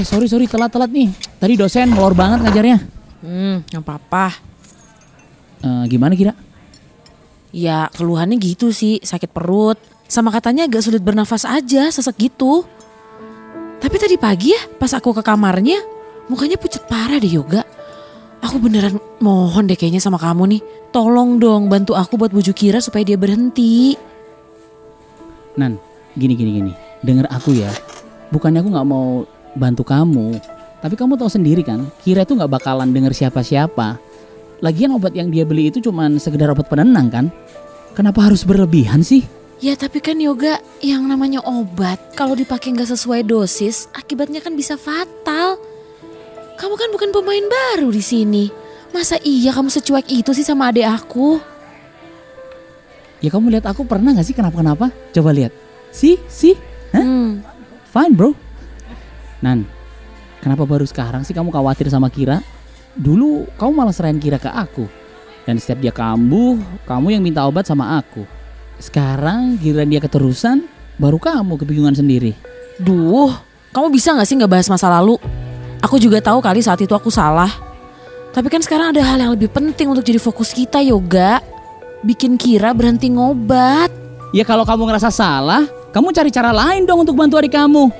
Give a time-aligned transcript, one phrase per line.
[0.00, 1.12] Eh, sorry sorry telat-telat nih.
[1.36, 2.78] Tadi dosen molor banget ngajarnya.
[3.20, 4.32] Hmm, nggak apa-apa.
[5.60, 6.32] Eh, gimana kira?
[7.52, 9.76] Ya keluhannya gitu sih, sakit perut.
[10.08, 12.64] Sama katanya agak sulit bernafas aja, sesek gitu.
[13.76, 15.76] Tapi tadi pagi ya, pas aku ke kamarnya,
[16.32, 17.60] mukanya pucat parah deh Yoga.
[18.40, 20.62] Aku beneran mohon deh kayaknya sama kamu nih.
[20.96, 24.00] Tolong dong bantu aku buat bujuk Kira supaya dia berhenti.
[25.60, 25.76] Nan,
[26.16, 26.72] gini gini gini.
[27.04, 27.68] Dengar aku ya.
[28.32, 30.38] Bukannya aku nggak mau bantu kamu,
[30.80, 34.00] tapi kamu tahu sendiri kan, Kira itu nggak bakalan denger siapa-siapa.
[34.64, 37.26] Lagian obat yang dia beli itu cuman sekedar obat penenang kan?
[37.96, 39.24] Kenapa harus berlebihan sih?
[39.60, 44.80] Ya tapi kan Yoga yang namanya obat kalau dipakai nggak sesuai dosis akibatnya kan bisa
[44.80, 45.60] fatal.
[46.56, 48.44] Kamu kan bukan pemain baru di sini.
[48.92, 51.40] Masa iya kamu secuek itu sih sama adik aku?
[53.20, 54.88] Ya kamu lihat aku pernah nggak sih kenapa-kenapa?
[55.12, 55.52] Coba lihat.
[55.92, 56.56] Si, si?
[56.92, 57.44] Hmm.
[57.92, 58.32] fine bro.
[59.40, 59.64] Nan,
[60.44, 62.44] kenapa baru sekarang sih kamu khawatir sama Kira?
[62.96, 64.84] Dulu kamu malah serahin Kira ke aku.
[65.48, 68.28] Dan setiap dia kambuh, kamu yang minta obat sama aku.
[68.76, 70.68] Sekarang giliran dia keterusan,
[71.00, 72.36] baru kamu kebingungan sendiri.
[72.76, 73.32] Duh,
[73.72, 75.16] kamu bisa nggak sih nggak bahas masa lalu?
[75.80, 77.48] Aku juga tahu kali saat itu aku salah.
[78.30, 81.40] Tapi kan sekarang ada hal yang lebih penting untuk jadi fokus kita Yoga.
[82.04, 83.90] Bikin Kira berhenti ngobat.
[84.30, 87.90] Ya kalau kamu ngerasa salah, kamu cari cara lain dong untuk bantu adik kamu.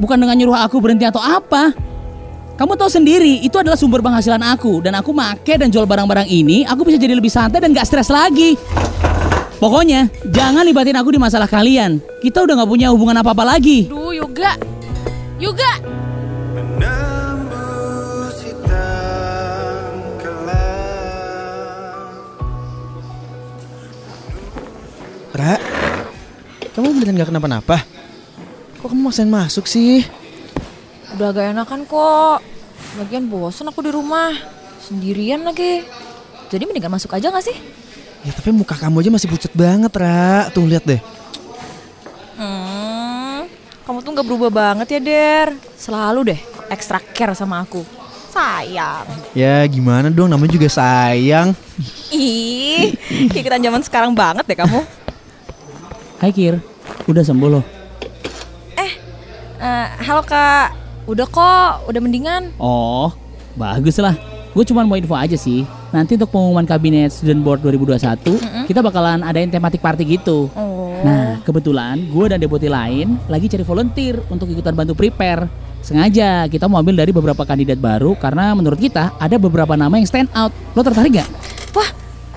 [0.00, 1.72] Bukan dengan nyuruh aku berhenti atau apa.
[2.52, 4.84] Kamu tahu sendiri, itu adalah sumber penghasilan aku.
[4.84, 8.12] Dan aku make dan jual barang-barang ini, aku bisa jadi lebih santai dan gak stres
[8.12, 8.54] lagi.
[9.58, 11.98] Pokoknya, jangan libatin aku di masalah kalian.
[12.22, 13.90] Kita udah gak punya hubungan apa-apa lagi.
[13.90, 14.54] Duh Yoga,
[15.42, 15.72] Yoga.
[25.32, 25.56] Ra,
[26.76, 27.91] kamu beneran gak kenapa-napa?
[28.82, 30.02] Kok kamu maksain masuk sih?
[31.14, 32.42] Udah agak enakan kok.
[32.98, 34.34] Lagian bosen aku di rumah.
[34.82, 35.86] Sendirian lagi.
[36.50, 37.54] Jadi mendingan masuk aja gak sih?
[38.26, 40.50] Ya tapi muka kamu aja masih pucat banget, Ra.
[40.50, 40.98] Tuh lihat deh.
[42.34, 43.46] Hmm,
[43.86, 45.48] kamu tuh gak berubah banget ya, Der.
[45.78, 47.86] Selalu deh extra care sama aku.
[48.34, 49.06] Sayang.
[49.30, 51.54] Ya gimana dong, namanya juga sayang.
[52.10, 52.98] Ih,
[53.30, 54.82] kikiran zaman sekarang banget deh kamu.
[56.18, 56.58] Hai Kir,
[57.06, 57.81] udah sembuh loh.
[59.62, 60.74] Eh, halo kak.
[61.06, 62.50] Udah kok, udah mendingan.
[62.58, 63.14] Oh,
[63.54, 64.18] bagus lah.
[64.50, 65.62] Gue cuma mau info aja sih.
[65.94, 70.50] Nanti untuk pengumuman kabinet Student Board 2021, kita bakalan adain tematik party gitu.
[70.58, 70.98] Oh.
[71.06, 75.46] Nah, kebetulan gue dan deputi lain lagi cari volunteer untuk ikutan bantu prepare.
[75.78, 80.10] Sengaja kita mau ambil dari beberapa kandidat baru karena menurut kita ada beberapa nama yang
[80.10, 80.50] stand out.
[80.74, 81.30] Lo tertarik gak?
[81.70, 81.86] Wah,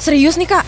[0.00, 0.64] serius nih kak?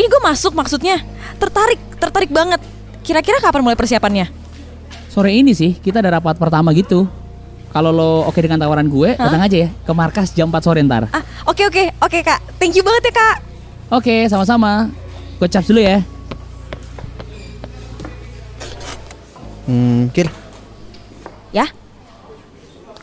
[0.00, 0.96] Ini gue masuk maksudnya.
[1.36, 2.64] Tertarik, tertarik banget.
[3.04, 4.39] Kira-kira kapan mulai persiapannya?
[5.10, 7.10] Sore ini sih kita ada rapat pertama gitu.
[7.70, 11.06] Kalau lo oke dengan tawaran gue, datang aja ya ke markas jam 4 sore ntar.
[11.10, 12.38] Ah, oke oke, oke kak.
[12.58, 13.36] Thank you banget ya kak.
[13.90, 14.90] Oke, sama-sama.
[15.38, 16.02] Gue cap dulu ya.
[19.66, 20.26] Hmm, Kir,
[21.50, 21.66] Ya,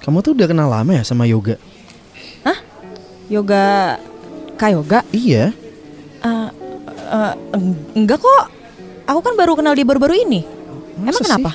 [0.03, 1.55] kamu tuh udah kenal lama ya sama Yoga?
[3.27, 3.99] yoga,
[4.55, 4.99] kak yoga.
[5.11, 5.51] Iya.
[6.23, 6.47] Eh,
[7.11, 8.47] eh, eng- enggak kok.
[9.03, 10.47] Aku kan baru kenal dia baru-baru ini.
[10.95, 11.25] Masa Emang sih?
[11.27, 11.51] kenapa?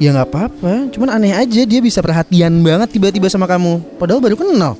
[0.00, 4.00] Ya nggak apa-apa, cuman aneh aja dia bisa perhatian banget tiba-tiba sama kamu.
[4.00, 4.72] Padahal baru kenal.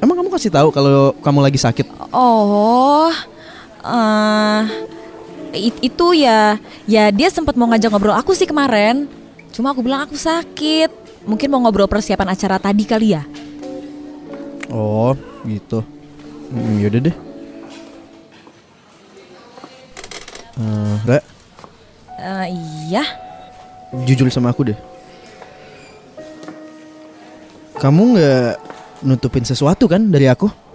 [0.00, 1.84] Emang kamu kasih tahu kalau kamu lagi sakit?
[2.08, 3.12] Oh,
[3.84, 4.64] eh
[5.52, 6.56] it- itu ya,
[6.88, 9.04] ya dia sempat mau ngajak ngobrol aku sih kemarin.
[9.52, 10.88] Cuma aku bilang aku sakit.
[11.28, 13.28] Mungkin mau ngobrol persiapan acara tadi kali ya.
[14.72, 15.12] Oh,
[15.44, 15.84] gitu.
[16.48, 17.16] Hmm, yaudah deh.
[20.56, 21.18] Eh, Ra,
[22.20, 22.46] Eh,
[22.88, 23.04] iya.
[24.06, 24.78] Jujur sama aku deh.
[27.80, 28.52] Kamu nggak
[29.08, 30.69] nutupin sesuatu kan dari aku?